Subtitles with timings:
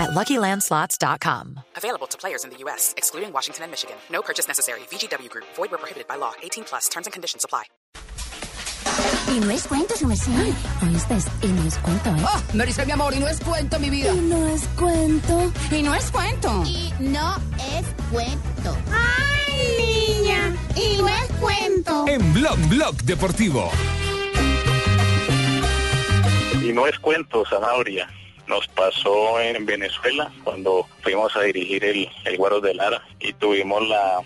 [0.00, 1.60] at LuckyLandSlots.com.
[1.76, 3.96] Available to players in the U.S., excluding Washington and Michigan.
[4.10, 4.80] No purchase necessary.
[4.90, 5.44] VGW Group.
[5.54, 6.32] Void where prohibited by law.
[6.42, 6.88] 18 plus.
[6.88, 7.64] Terms and conditions apply.
[9.28, 10.32] Y no es cuento, su merced.
[10.82, 11.18] ¿Oíste?
[11.42, 12.24] Y no es cuento, ¿eh?
[12.24, 14.12] Ah, me dice mi amor, y no es cuento, mi vida.
[14.12, 15.52] Y no es cuento.
[15.70, 16.62] Y no es cuento.
[16.66, 18.76] Y no es cuento.
[18.92, 20.56] ¡Ay, niña!
[20.74, 22.04] Y no es cuento.
[22.08, 23.70] En Blog Blog Deportivo.
[26.62, 28.08] Y no es cuento, Zanahoria.
[28.50, 33.88] Nos pasó en Venezuela cuando fuimos a dirigir el, el Guaros de Lara y tuvimos
[33.88, 34.22] la...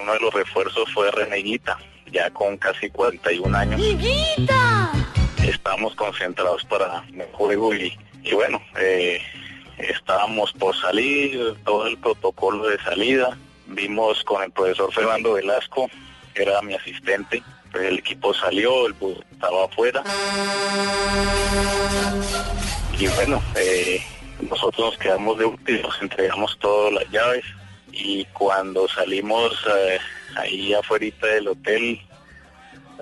[0.00, 1.76] Uno de los refuerzos fue Reneguita,
[2.12, 3.80] ya con casi 41 años.
[3.80, 4.92] ¡Higuita!
[5.42, 9.20] Estábamos concentrados para el juego y, y bueno, eh,
[9.78, 13.36] estábamos por salir, todo el protocolo de salida.
[13.66, 15.90] Vimos con el profesor Fernando Velasco,
[16.32, 17.42] que era mi asistente.
[17.72, 18.94] Pues el equipo salió, el
[19.32, 20.04] estaba afuera.
[23.00, 24.02] Y bueno, eh,
[24.50, 27.44] nosotros nos quedamos de último, nos entregamos todas las llaves
[27.90, 29.98] y cuando salimos eh,
[30.36, 31.98] ahí afuera del hotel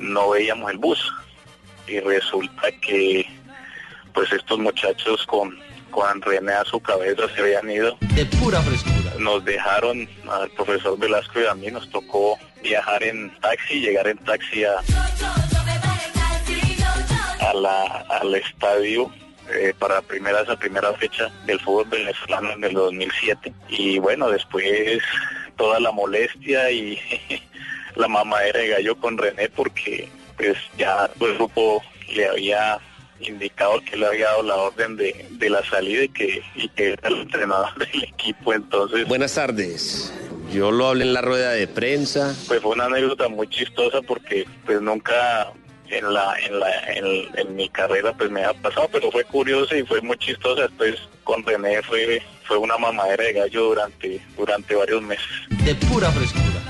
[0.00, 1.12] no veíamos el bus
[1.86, 3.26] y resulta que
[4.14, 5.58] pues estos muchachos con,
[5.90, 7.98] con René a su cabeza se habían ido.
[8.14, 9.12] De pura frescura.
[9.18, 14.16] Nos dejaron al profesor Velasco y a mí nos tocó viajar en taxi, llegar en
[14.24, 14.78] taxi a,
[17.40, 19.12] a la, al estadio
[19.54, 23.52] eh, para primera, esa primera fecha del fútbol venezolano en el 2007.
[23.68, 25.00] Y bueno, después
[25.56, 26.98] toda la molestia y
[27.96, 31.82] la mamadera de gallo con René porque pues ya el grupo
[32.14, 32.78] le había
[33.20, 36.92] indicado que le había dado la orden de, de la salida y que, y que
[36.94, 38.52] era el entrenador del equipo.
[38.52, 40.12] Entonces, Buenas tardes.
[40.52, 42.34] Yo lo hablé en la rueda de prensa.
[42.46, 45.50] pues fue una anécdota muy chistosa porque pues nunca
[45.92, 49.76] en la en la en, en mi carrera pues me ha pasado pero fue curioso
[49.76, 54.74] y fue muy chistosa después con René fue fue una mamadera de gallo durante durante
[54.74, 55.26] varios meses
[55.64, 56.62] De pura frescura.